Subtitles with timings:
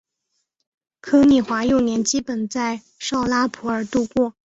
[0.99, 4.33] 柯棣华幼年基本在绍拉普尔度过。